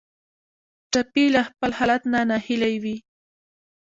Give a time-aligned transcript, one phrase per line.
[0.91, 2.97] ټپي له خپل حالت نه ناهیلی وي.